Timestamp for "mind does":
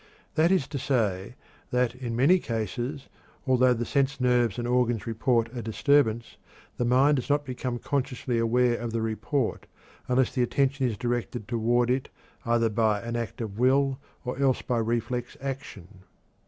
6.85-7.29